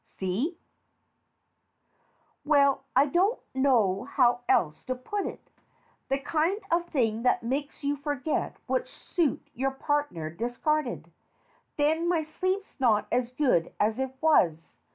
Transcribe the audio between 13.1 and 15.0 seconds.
as good as it was.